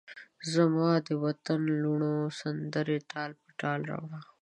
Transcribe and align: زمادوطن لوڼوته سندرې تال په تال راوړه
زمادوطن 0.53 1.61
لوڼوته 1.81 2.35
سندرې 2.39 2.97
تال 3.11 3.31
په 3.41 3.49
تال 3.61 3.79
راوړه 3.89 4.21